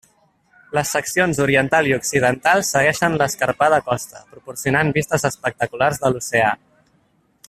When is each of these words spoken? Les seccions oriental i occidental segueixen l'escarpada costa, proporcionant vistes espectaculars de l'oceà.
Les 0.77 0.93
seccions 0.95 1.41
oriental 1.43 1.89
i 1.89 1.93
occidental 1.97 2.65
segueixen 2.69 3.19
l'escarpada 3.23 3.81
costa, 3.91 4.25
proporcionant 4.33 4.93
vistes 4.99 5.29
espectaculars 5.33 6.03
de 6.07 6.13
l'oceà. 6.15 6.51